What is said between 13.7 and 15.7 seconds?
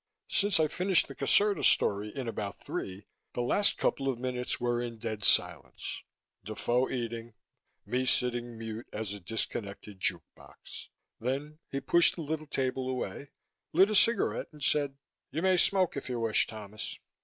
lit a cigarette and said, "You may